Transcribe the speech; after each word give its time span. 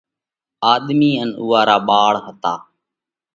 آۮمِي 0.71 1.11
ان 1.21 1.29
اُوئون 1.39 1.63
را 1.67 1.77
ٻاۯ 1.87 2.15
هتا۔ 2.25 2.53